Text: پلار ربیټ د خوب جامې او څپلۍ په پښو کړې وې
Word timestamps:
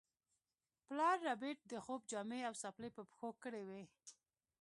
پلار 0.85 1.17
ربیټ 1.27 1.59
د 1.71 1.73
خوب 1.83 2.01
جامې 2.11 2.39
او 2.49 2.53
څپلۍ 2.61 2.89
په 2.97 3.03
پښو 3.09 3.29
کړې 3.43 3.61
وې 3.69 3.83